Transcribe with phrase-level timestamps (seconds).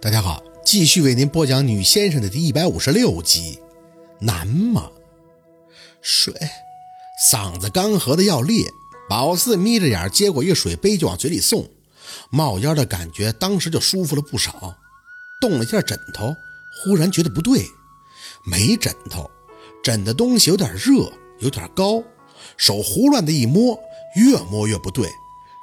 [0.00, 3.58] 大家好，继续为您播讲《女先生》的第一百五十六集。
[4.20, 4.88] 难吗？
[6.00, 6.32] 水，
[7.28, 8.70] 嗓子干涸的要裂。
[9.08, 11.68] 宝四眯着眼接过一个水杯就往嘴里送，
[12.30, 14.72] 冒烟的感觉当时就舒服了不少。
[15.40, 16.32] 动了一下枕头，
[16.80, 17.66] 忽然觉得不对，
[18.44, 19.28] 没枕头，
[19.82, 22.00] 枕的东西有点热，有点高。
[22.56, 23.76] 手胡乱的一摸，
[24.14, 25.10] 越摸越不对，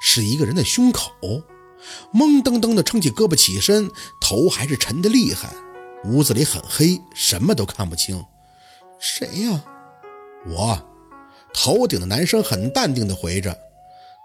[0.02, 1.10] 是一个人的胸口。
[2.12, 3.90] 懵登登的撑起胳膊起身，
[4.20, 5.52] 头还是沉得厉害。
[6.04, 8.24] 屋子里很黑，什么都看不清。
[8.98, 9.64] 谁呀？
[10.46, 10.78] 我。
[11.54, 13.56] 头顶的男生很淡定的回着：“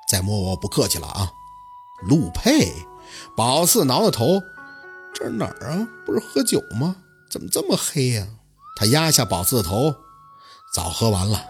[0.10, 1.32] 再摸我不客气了啊。”
[2.08, 2.74] 陆佩，
[3.38, 4.42] 宝四挠挠头
[5.16, 5.88] ：“这哪儿啊？
[6.06, 6.98] 不是喝酒吗？
[7.30, 8.28] 怎么这么黑呀？”
[8.76, 9.96] 他压下宝四的头
[10.76, 11.46] ：“早喝完了，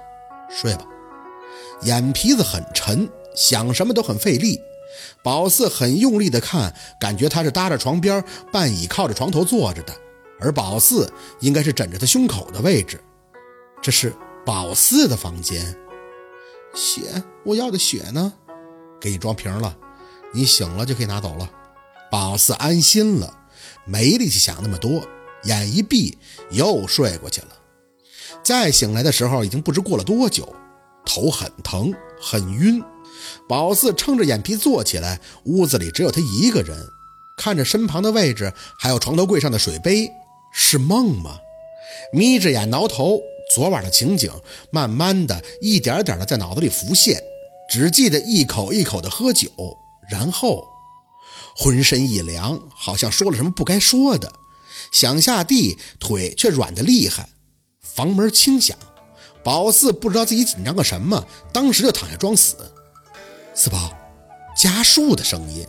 [0.52, 0.86] 睡吧。”
[1.82, 4.60] 眼皮子很沉，想什么都很费力。
[5.24, 9.94] 宝四很用力的看，感觉他是搭着床边，半倚靠着床头坐着的，
[10.40, 13.02] 而宝四应该是枕着他胸口的位置。
[13.82, 14.14] 这是
[14.46, 15.76] 宝四的房间。
[16.74, 18.34] 血，我要的血呢？
[19.00, 19.76] 给你装瓶了，
[20.34, 21.50] 你醒了就可以拿走了。
[22.12, 23.34] 宝四安心了，
[23.86, 25.04] 没力气想那么多，
[25.44, 26.18] 眼一闭
[26.52, 27.48] 又睡过去了。
[28.44, 30.54] 再醒来的时候，已经不知过了多久，
[31.06, 32.82] 头很疼，很晕。
[33.48, 36.88] 宝四撑着眼皮坐起来，屋子里只有他一个人，
[37.38, 40.10] 看着身旁的位置，还有床头柜上的水杯，
[40.54, 41.38] 是梦吗？
[42.14, 43.20] 眯着眼挠头，
[43.54, 44.32] 昨晚的情景
[44.72, 47.22] 慢慢的、一点点的在脑子里浮现，
[47.70, 49.50] 只记得一口一口的喝酒，
[50.10, 50.68] 然后
[51.56, 54.32] 浑身一凉，好像说了什么不该说的，
[54.92, 57.30] 想下地，腿却软得厉害。
[57.82, 58.78] 房门轻响，
[59.44, 62.56] 宝四不知道自己紧张个什么，当时就躺下装死。
[63.62, 63.96] 四宝，
[64.58, 65.64] 家树的声音，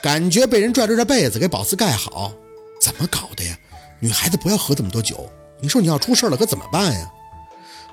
[0.00, 2.32] 感觉被人拽着这被子给宝四盖好，
[2.80, 3.58] 怎么搞的呀？
[3.98, 7.10] 女孩子不要喝这么多酒，你说你要出事了可怎么办呀？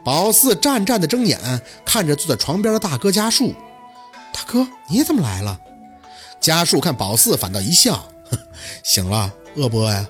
[0.05, 1.39] 宝四战战的睁眼
[1.83, 3.55] 看着坐在床边的大哥家树，
[4.31, 5.59] 大哥你怎么来了？
[6.39, 8.07] 家树看宝四反倒一笑，
[8.83, 10.07] 醒了，饿不饿呀？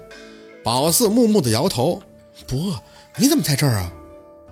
[0.61, 2.03] 宝四木木的摇头，
[2.45, 2.77] 不饿。
[3.15, 3.93] 你怎么在这儿啊？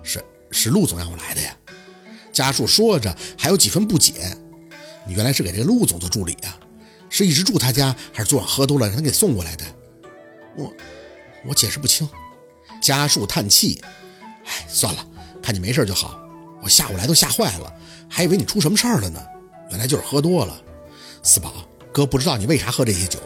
[0.02, 1.54] 是是陆总让我来的呀。
[2.32, 4.34] 家树说着还有几分不解。
[5.14, 6.58] 原来是给这陆总做助理啊？
[7.08, 9.64] 是一直住他家，还是昨晚喝多了让他给送过来的？
[10.56, 10.72] 我
[11.46, 12.08] 我解释不清。
[12.80, 13.82] 家树叹气，
[14.44, 15.06] 哎，算了，
[15.42, 16.18] 看你没事就好。
[16.62, 17.72] 我下午来都吓坏了，
[18.08, 19.20] 还以为你出什么事儿了呢。
[19.70, 20.60] 原来就是喝多了。
[21.22, 21.52] 四宝
[21.92, 23.18] 哥不知道你为啥喝这些酒，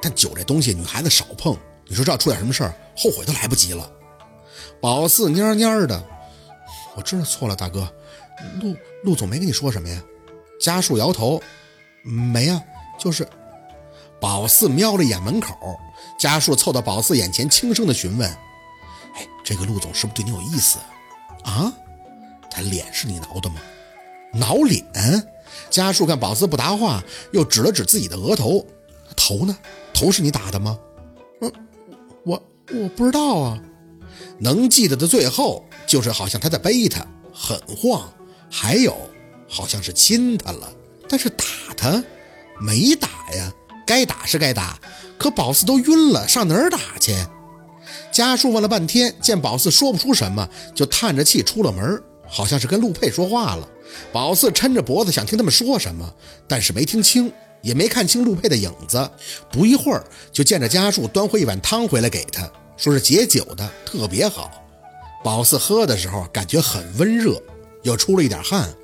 [0.00, 1.56] 但酒这东西女孩子少碰。
[1.88, 3.90] 你说这要出点什么事儿，后悔都来不及了。
[4.80, 6.02] 宝四蔫蔫的，
[6.94, 7.92] 我知道错了，大哥。
[8.60, 10.02] 陆陆总没跟你说什么呀？
[10.62, 11.42] 家树摇头，
[12.02, 12.62] 没啊，
[12.98, 13.28] 就是。
[14.20, 15.56] 宝四瞄了一眼门口，
[16.16, 18.30] 家树凑到宝四眼前，轻声的询问
[19.16, 20.78] ：“哎，这个陆总是不是对你有意思
[21.42, 21.72] 啊？
[22.48, 23.56] 他脸是你挠的吗？
[24.32, 24.86] 挠脸？”
[25.68, 27.02] 家树看宝四不答话，
[27.32, 28.64] 又指了指自己的额头
[29.16, 29.58] ：“头呢？
[29.92, 30.78] 头是你打的吗
[31.42, 31.52] ？”“嗯，
[32.24, 32.40] 我
[32.72, 33.60] 我不知道啊。
[34.38, 38.08] 能记得的最后就是好像他在背他，很晃，
[38.48, 38.96] 还有。”
[39.52, 40.72] 好像是亲他了，
[41.06, 41.44] 但是打
[41.76, 42.02] 他
[42.58, 43.52] 没打呀，
[43.86, 44.80] 该打是该打，
[45.18, 47.14] 可宝四都晕了，上哪儿打去？
[48.10, 53.68] 家树问了半天，见宝四说不出什么，就叹着气出了门，好像是跟陆佩说话了。
[54.10, 56.10] 宝四抻着脖子想听他们说什么，
[56.48, 57.30] 但是没听清，
[57.60, 59.10] 也没看清陆佩的影子。
[59.50, 60.02] 不一会儿，
[60.32, 64.50] 就见着家树端回一碗汤回来给他，说是解酒的，特别好。
[65.22, 67.38] 宝四喝的时候感觉很温热，
[67.82, 68.74] 又出了一点汗。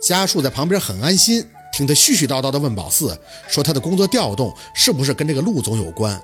[0.00, 3.18] 家树在旁边很安心，听他絮絮叨叨地问宝四，
[3.48, 6.22] 说他的工作调动是不是跟这个陆总有关？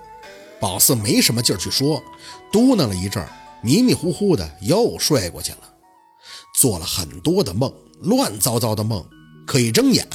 [0.60, 2.02] 宝四没什么劲儿去说，
[2.52, 3.24] 嘟囔了一阵，
[3.62, 5.58] 迷迷糊糊的又睡过去了。
[6.54, 9.04] 做了很多的梦，乱糟糟的梦，
[9.46, 10.06] 可一睁眼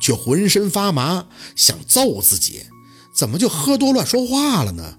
[0.00, 2.64] 却浑身发麻，想揍自己，
[3.14, 4.96] 怎么就喝多乱说话了呢？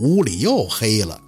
[0.00, 1.20] 屋里又黑了，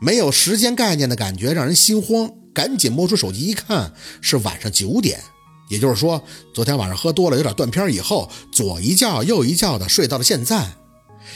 [0.00, 2.30] 没有时间概念的感觉让人心慌。
[2.54, 5.20] 赶紧摸出手机一看，是晚上九点，
[5.68, 6.22] 也就是说，
[6.54, 10.72] 昨天晚上喝多了，有点断片，以后左一觉右一觉的睡到了现在，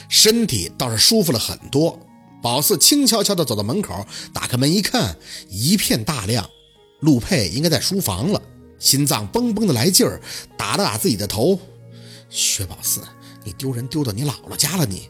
[0.09, 1.99] 身体倒是舒服了很多。
[2.41, 5.17] 宝四轻悄悄地走到门口，打开门一看，
[5.51, 6.49] 一片大亮，
[7.01, 8.41] 陆佩应该在书房了，
[8.79, 10.21] 心脏嘣嘣的来劲儿，
[10.57, 11.59] 打了打自己的头，
[12.31, 13.01] 薛宝四，
[13.43, 15.09] 你丢人丢到你姥姥家了你，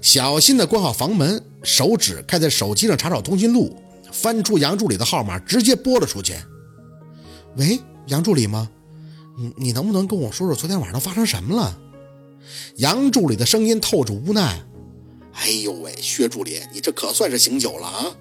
[0.00, 3.76] 小心地关好房门，手指开在手机上查找通讯录。
[4.16, 6.34] 翻出杨助理的号码，直接拨了出去。
[7.56, 8.70] 喂，杨助理吗？
[9.38, 11.78] 你你能不能跟我说说昨天晚上发生什么了？
[12.76, 14.62] 杨助理的声音透着无奈。
[15.34, 18.16] 哎呦喂，薛助理，你这可算是醒酒了啊！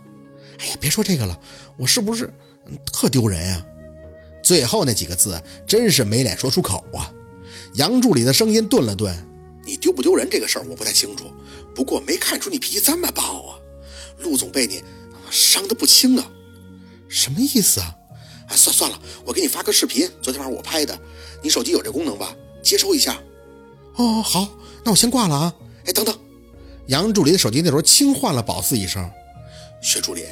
[0.59, 1.39] 哎呀，别说这个了，
[1.77, 2.31] 我是不是
[2.91, 3.65] 特丢人呀？
[4.43, 7.09] 最后那几个字真是没脸说出口啊！
[7.75, 9.15] 杨助理的声音顿了顿
[9.65, 11.31] ：“你丢不丢人这个事儿我不太清楚，
[11.73, 13.59] 不过没看出你脾气这么暴啊！
[14.19, 14.83] 陆总被你
[15.31, 16.31] 伤得不轻啊！
[17.07, 17.95] 什么意思啊？
[18.47, 20.99] 哎，算算了，我给你发个视频，昨天晚上我拍的，
[21.41, 22.35] 你手机有这功能吧？
[22.61, 23.21] 接收一下。
[23.95, 24.47] 哦，好，
[24.83, 25.55] 那我先挂了啊！
[25.85, 26.17] 哎，等等。”
[26.87, 29.09] 杨助理的手机那时候轻唤了宝四一声
[29.81, 30.23] ：“薛助理，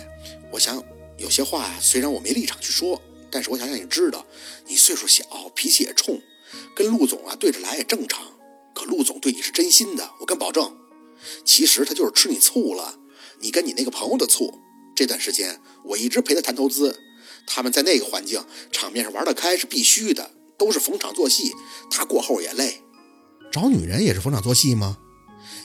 [0.52, 0.84] 我想
[1.18, 3.02] 有些话虽然我没立场去说，
[3.32, 4.24] 但是我想让你知道，
[4.68, 5.24] 你岁数小，
[5.56, 6.22] 脾气也冲，
[6.76, 8.22] 跟陆总啊对着来也正常。
[8.76, 10.76] 可陆总对你是真心的，我敢保证。
[11.44, 13.00] 其实他就是吃你醋了，
[13.40, 14.60] 你跟你那个朋友的醋。
[14.96, 17.00] 这段时间我一直陪他谈投资，
[17.48, 21.52] 他们在那个环境场面上玩得开是必须的，都是逢场作戏，
[21.90, 22.82] 他过后也累。
[23.52, 24.98] 找女人也是逢场作戏吗？”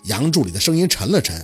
[0.05, 1.35] 杨助理的声音沉了沉，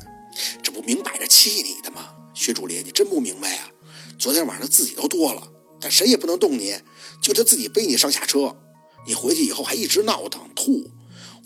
[0.62, 2.08] 这不明摆着气你的吗？
[2.34, 3.70] 薛助理，你真不明白啊！
[4.18, 5.46] 昨天晚上自己都多了，
[5.80, 6.74] 但谁也不能动你，
[7.20, 8.56] 就他自己背你上下车。
[9.06, 10.90] 你回去以后还一直闹腾吐，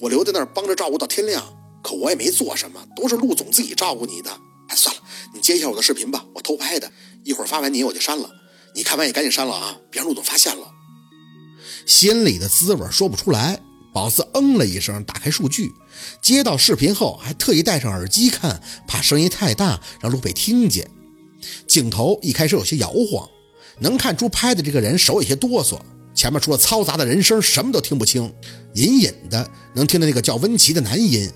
[0.01, 1.45] 我留在那儿帮着照顾到天亮，
[1.83, 4.31] 可我也没做什么，都是陆总自己照顾你的。
[4.69, 5.03] 哎，算了，
[5.41, 6.91] 接一下我的视频吧，我偷拍的，
[7.25, 8.31] 一会儿发完你我就删了。
[8.75, 10.71] 你看完也赶紧删了啊，别让陆总发现了。
[11.87, 13.61] 心里的滋味说不出来。
[13.91, 15.73] 宝四嗯了一声，打开数据，
[16.23, 20.89] 接到视频后还特意戴上耳机看，怕声音太大让陆北听见。
[21.67, 23.29] 镜头一开始有些摇晃，
[23.81, 25.81] 能看出拍的这个人手有些哆嗦。
[26.15, 28.33] 前面除了嘈杂的人声，什么都听不清，
[28.75, 31.29] 隐隐的能听到那个叫温琪的男音。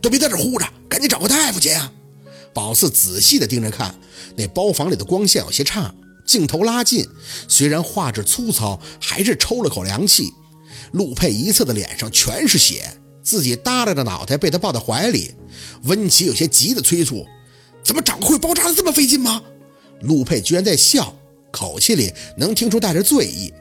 [0.00, 1.90] 都别在这儿呼着，赶紧找个大夫去呀！
[2.56, 3.94] 宝四仔细的盯着看，
[4.34, 5.94] 那包房里的光线有些差，
[6.24, 7.06] 镜头拉近，
[7.46, 10.32] 虽然画质粗糙，还是抽了口凉气。
[10.92, 12.90] 陆佩一侧的脸上全是血，
[13.22, 15.34] 自己耷拉着脑袋被他抱在怀里。
[15.82, 17.26] 温琪有些急的催促
[17.84, 19.42] ：“怎么长个会包扎的这么费劲吗？”
[20.00, 21.14] 陆佩居然在笑，
[21.52, 23.52] 口气里能听出带着醉意。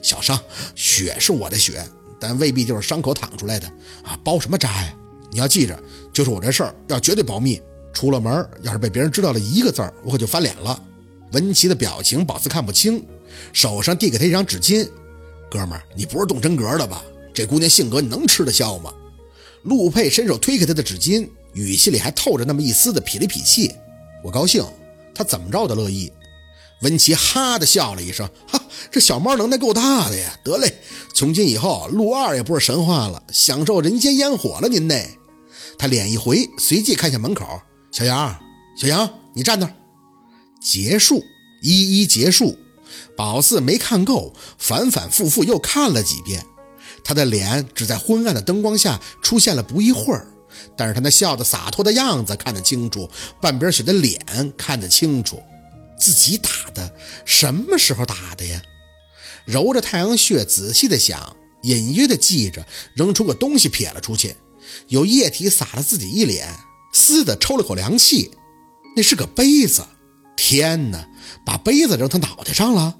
[0.00, 0.42] 小伤，
[0.74, 1.86] 血是我的血，
[2.18, 3.68] 但未必就是伤口淌出来的
[4.02, 4.18] 啊！
[4.24, 4.94] 包什么扎呀？
[5.30, 5.78] 你要记着，
[6.16, 7.60] 就是我这事儿要绝对保密。
[7.92, 10.82] 出了门，要是被别人知道了一个字儿，我可就翻脸了。
[11.32, 13.04] 文琪的表情，宝四看不清，
[13.52, 14.88] 手上递给他一张纸巾。
[15.50, 17.04] 哥们儿，你不是动真格的吧？
[17.34, 18.90] 这姑娘性格你能吃得消吗？
[19.64, 23.74] 陆佩伸手推开他的纸巾，语气里还透着那么一丝的痞里痞气。
[24.24, 24.64] 我高兴，
[25.14, 26.10] 他怎么着我都乐意。
[26.80, 28.58] 文琪哈的笑了一声，哈，
[28.90, 30.34] 这小猫能耐够大的呀！
[30.42, 30.74] 得嘞，
[31.14, 34.68] 从今以后陆二也不是神话了，享受人间烟火了。
[34.68, 34.94] 您呢？
[35.78, 37.60] 他脸一回，随即看向门口，
[37.92, 38.38] 小杨，
[38.78, 39.70] 小杨，你站那。
[40.60, 41.22] 结束，
[41.62, 42.58] 一一结束。
[43.16, 46.44] 宝四没看够，反反复复又看了几遍。
[47.04, 50.26] 他的脸只在昏暗的灯光下出现了不一会儿，
[50.76, 53.08] 但是他那笑得洒脱的样子看得清楚，
[53.40, 54.20] 半边血的脸
[54.56, 55.42] 看得清楚。
[55.98, 56.94] 自己打的，
[57.24, 58.60] 什么时候打的呀？
[59.44, 64.34] 揉着太阳穴，仔细的想，隐约的记着，扔出个东西撇了出去，
[64.88, 66.48] 有液体洒了自己一脸，
[66.92, 68.30] 嘶的抽了口凉气。
[68.96, 69.84] 那是个杯子。
[70.36, 71.08] 天哪！
[71.46, 72.98] 把杯子扔他脑袋上了。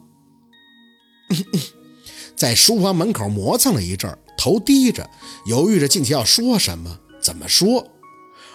[2.35, 5.09] 在书房门口磨蹭了一阵，头低着，
[5.47, 7.93] 犹豫着进去要说什么，怎么说。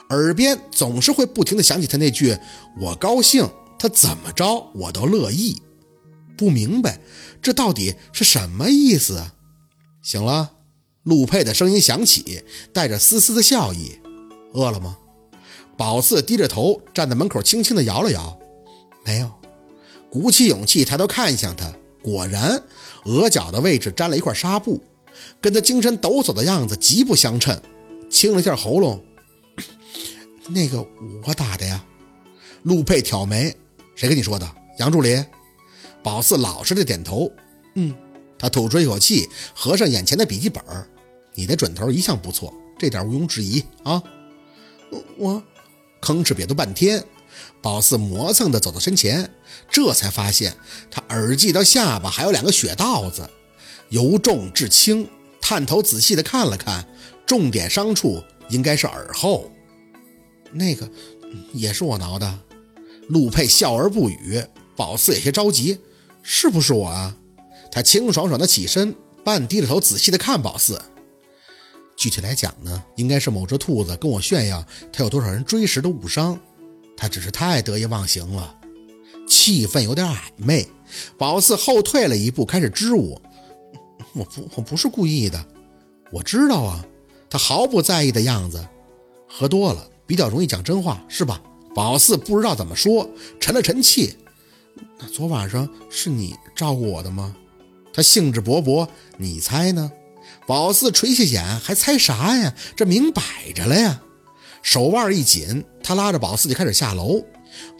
[0.10, 2.38] 耳边总是会不停地响起他那句
[2.82, 5.62] ：“我高兴，他怎么着我都乐意。”
[6.36, 7.00] 不明白
[7.40, 9.34] 这到底是什么意思啊？
[10.02, 10.54] 醒了，
[11.04, 14.00] 陆佩的声音响起，带着丝丝的笑意
[14.54, 14.98] ：“饿了吗？”
[15.78, 18.38] 宝四低着头站在门口，轻轻地摇了摇。
[19.04, 19.32] 没有，
[20.12, 22.62] 鼓起勇气抬头看向他，果然
[23.06, 24.80] 额角的位置沾了一块纱布，
[25.42, 27.60] 跟他精神抖擞的样子极不相称。
[28.10, 29.04] 清了一下喉咙，
[30.50, 30.86] 那个
[31.26, 31.84] 我打的呀。
[32.64, 33.56] 陆佩挑眉，
[33.96, 34.48] 谁跟你说的？
[34.78, 35.24] 杨助理。
[36.04, 37.32] 宝四老实的点头。
[37.76, 37.96] 嗯，
[38.42, 40.64] 他吐出一口气，合上眼前的笔记本。
[41.36, 44.02] 你的准头一向不错，这点毋庸置疑啊。
[44.90, 45.44] 我我
[46.02, 47.04] 吭哧瘪肚半天。
[47.62, 49.32] 宝四磨蹭的走到身前，
[49.70, 50.56] 这才发现
[50.90, 53.30] 他耳际到下巴还有两个血道子，
[53.90, 55.08] 由重至轻。
[55.40, 56.88] 探头仔细的看了看，
[57.26, 59.52] 重点伤处应该是耳后。
[60.52, 60.90] 那个
[61.54, 62.40] 也是我挠的。
[63.08, 64.44] 陆佩笑而不语。
[64.76, 65.78] 宝四有些着急
[66.24, 67.16] ：“是不是我啊？”
[67.72, 70.82] 他清爽爽地起身，半低着头仔细地看宝四。
[71.96, 76.38] 具体来讲呢，应该是某只兔子跟我炫耀他有多少人追时的误伤。
[76.98, 78.56] 他只是太得意忘形了，
[79.28, 80.68] 气氛有点暧昧。
[81.18, 83.20] 宝四后退了一步，开始支吾
[84.14, 85.44] ：“我不，我不是故意的，
[86.12, 86.86] 我知道啊。”
[87.30, 88.68] 他毫不在意的样子。
[89.28, 91.42] 喝多了，比较容易讲真话，是吧？
[91.74, 93.10] 宝四不知道怎么说，
[93.40, 94.18] 沉了沉气。
[95.00, 97.34] 那昨晚上是你照顾我的吗？
[97.94, 99.92] 他兴致勃勃，你猜呢？
[100.48, 102.54] 宝四垂下眼，还猜啥呀？
[102.76, 103.22] 这明摆
[103.54, 104.02] 着了呀！
[104.62, 107.24] 手腕一紧，他拉着宝四就开始下楼。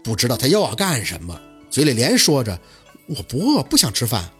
[0.04, 1.38] 不知道他又要干什么，
[1.70, 2.58] 嘴里连说着
[3.08, 4.30] ：“我不饿，不想吃饭。”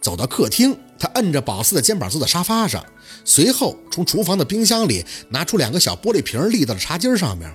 [0.00, 2.84] 走到客厅，他摁着宝四的肩膀坐在沙发上，
[3.24, 7.54] 随后从厨房的冰箱里拿出两个小玻璃瓶，立到了茶几上面。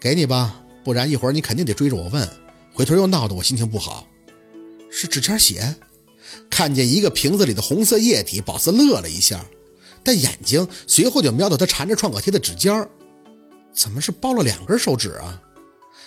[0.00, 2.28] 给你吧，不然一会儿你肯定得追着我问，
[2.72, 4.06] 回头又闹得我心情不好。
[4.90, 5.74] 是纸签血。
[6.50, 9.44] 看见一个瓶子里的红色液体，宝四乐了一下，
[10.02, 12.88] 但眼睛随后就瞄到他缠着创可贴的指尖
[13.72, 15.40] 怎么是包了两根手指啊？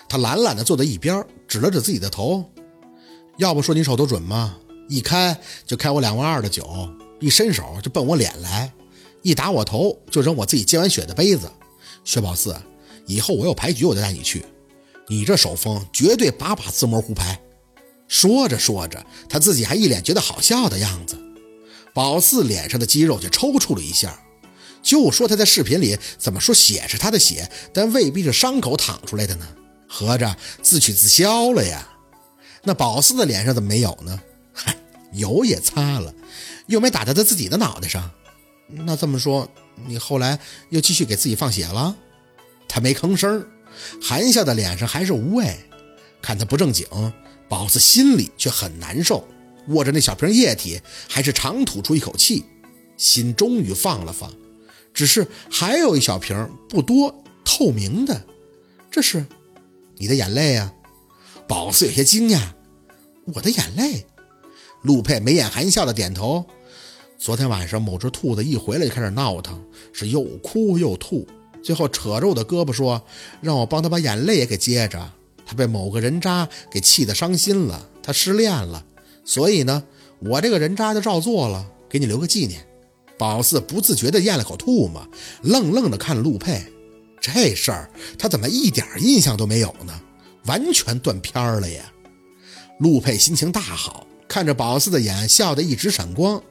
[0.08, 2.46] 他懒懒地坐在一边，指了指自己的头。
[3.38, 4.58] 要不说你手头准吗？
[4.88, 8.72] 一开就开我两万二的酒，一伸手就奔我脸来，
[9.22, 11.52] 一打我头就扔我自己接完血的杯子。
[12.06, 12.56] 薛宝四，
[13.06, 14.46] 以后我有牌局我就带你去，
[15.10, 17.38] 你这手风绝对把把自摸胡牌。
[18.08, 21.18] 说着说着，他自己还一脸觉得好笑的样子。
[21.94, 24.20] 宝四脸上的肌肉就抽搐了一下。
[24.84, 29.46] 就说他在视频里怎么说血是他的血，但未必是伤口淌出来的呢？
[29.90, 31.88] 合着自取自消了呀？
[32.64, 34.22] 那宝四的脸上怎么没有呢？
[34.54, 34.78] 嗨，
[35.12, 36.14] 油也擦了，
[36.68, 38.10] 又没打在他自己的脑袋上。
[38.68, 39.50] 那这么说，
[39.86, 41.96] 你后来又继续给自己放血了？
[42.70, 43.46] 他没吭声，
[44.02, 45.58] 含笑的脸上还是无畏。
[46.22, 46.86] 看他不正经，
[47.50, 49.26] 宝子心里却很难受，
[49.68, 52.44] 握着那小瓶液体，还是长吐出一口气，
[52.98, 54.32] 心终于放了放。
[54.94, 58.26] 只是还有一小瓶，不多，透明的，
[58.90, 59.26] 这是
[59.96, 60.74] 你的眼泪啊！
[61.48, 62.40] 宝子有些惊讶，
[63.34, 64.06] 我的眼泪。
[64.82, 66.46] 陆佩眉眼含笑的点头。
[67.18, 69.64] 昨天晚上某只兔子一回来就开始闹腾，
[69.94, 71.28] 是又哭又吐，
[71.64, 73.02] 最后扯着我的胳膊说，
[73.42, 75.14] 让我帮他把眼泪也给接着。
[75.48, 78.84] 他被某个人渣给气得伤心了，他失恋了，
[79.24, 79.82] 所以呢，
[80.20, 82.68] 我这个人渣就照做了，给你留个纪念。
[83.18, 85.08] 宝四不自觉地咽了口唾沫，
[85.42, 86.62] 愣愣地看陆佩。
[87.20, 87.90] 这事儿
[88.20, 90.02] 他怎么一点印象都没有呢？
[90.46, 91.92] 完全断片了呀！
[92.80, 96.42] 陆佩心情大好，看着宝四的眼，笑得一直闪光。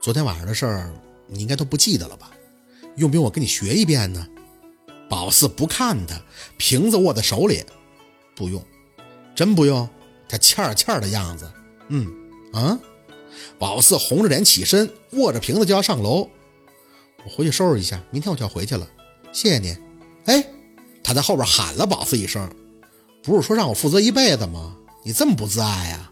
[0.00, 0.92] 昨天晚上的事儿，
[1.26, 2.30] 你应该都不记得了吧？
[2.96, 4.26] 用不用我跟你学一遍呢？
[5.08, 6.20] 宝四不看他，
[6.56, 7.62] 瓶子握在手里，
[8.40, 8.64] 不用，
[9.34, 9.86] 真不用。
[10.26, 11.50] 他欠欠的样子，
[11.88, 12.06] 嗯
[12.54, 12.78] 啊。
[13.58, 16.26] 宝四红着脸起身，握着瓶子就要上楼。
[17.22, 18.88] 我回去收拾一下，明天我就要回去了。
[19.30, 19.76] 谢谢你。
[20.24, 20.42] 哎，
[21.04, 22.50] 他在后边喊了宝四一声
[23.22, 24.74] ：“不是说让我负责一辈子吗？
[25.04, 26.10] 你这么不自爱呀？”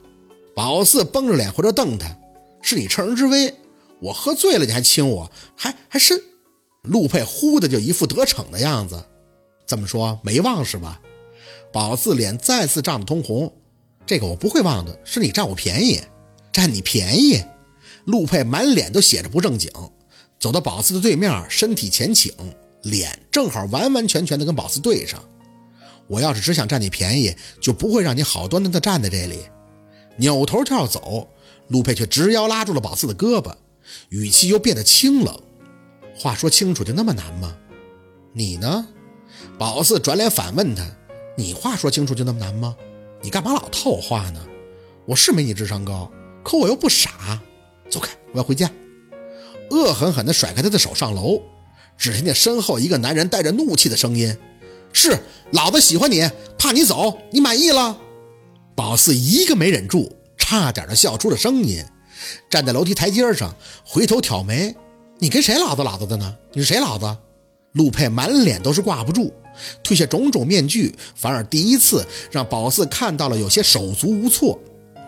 [0.55, 2.15] 宝四绷着脸回头瞪他
[2.61, 3.55] ：“是你趁人之危，
[4.01, 6.21] 我喝醉了你还亲我，还还伸。”
[6.83, 9.03] 陆佩忽的就一副得逞的样子。
[9.67, 11.01] 这么说没忘是吧？
[11.73, 13.53] 宝四脸再次涨得通红。
[14.07, 16.01] 这个我不会忘的，是你占我便宜。
[16.53, 17.41] 占你便宜，
[18.07, 19.71] 陆佩满脸都写着不正经，
[20.41, 22.33] 走到宝四的对面，身体前倾，
[22.83, 25.23] 脸正好完完全全的跟宝四对上。
[26.07, 29.41] 我要是只想占你便宜，就不会让你好端端的站在这里。
[30.17, 31.29] 扭头就要走，
[31.69, 33.55] 陆佩却直腰拉住了宝四的胳膊，
[34.09, 35.39] 语气又变得清冷。
[36.17, 37.55] 话说清楚就那么难吗？
[38.33, 38.89] 你呢？
[39.59, 40.85] 宝四转脸反问他
[41.39, 42.77] ：“你话说清楚就那么难吗？
[43.23, 44.41] 你干嘛老套我话呢？
[45.07, 46.11] 我是没你智商高。”
[46.43, 47.41] 可我又不傻，
[47.89, 48.11] 走开！
[48.33, 48.69] 我要回家。
[49.71, 51.41] 恶狠狠地甩开他的手上楼，
[51.97, 54.37] 只听见身后一个男人带着怒气的声音
[54.93, 55.17] ：“是
[55.53, 56.29] 老子喜欢你，
[56.59, 58.01] 怕你走，你满意了？”
[58.75, 61.85] 宝四一个没忍住，差点的笑出了声音，
[62.51, 63.55] 站在楼梯台阶上，
[63.85, 64.75] 回头挑眉
[65.21, 66.35] ：“你跟谁老子老子的呢？
[66.53, 67.15] 你是谁老子？”
[67.73, 69.33] 陆佩满脸都是挂不住，
[69.85, 74.59] 褪下种种面具，反而第一次让宝四看到了有些手足无措。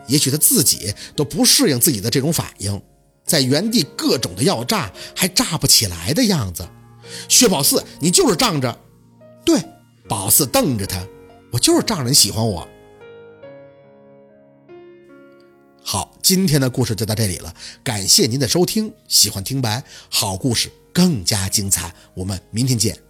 [0.06, 2.80] 也许他自己都不适应自己的这种反应，
[3.24, 6.68] 在原地各种的要炸，还炸不起来的样子。
[7.28, 8.78] 薛宝四，你就是仗着。
[9.44, 9.62] 对，
[10.08, 11.06] 宝四瞪着他，
[11.52, 12.68] 我就是仗着你喜欢我。
[15.82, 18.92] 好，今天的故事就到这里了，感谢您的收听。
[19.08, 23.09] 喜欢听白好故事更加精彩，我们明天见。